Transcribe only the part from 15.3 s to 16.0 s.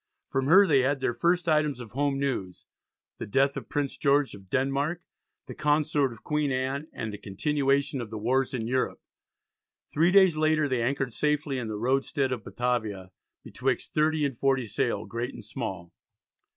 and small."